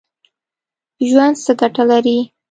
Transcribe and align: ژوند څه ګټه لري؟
ژوند 1.09 1.35
څه 1.43 1.51
ګټه 1.61 1.83
لري؟ 1.91 2.17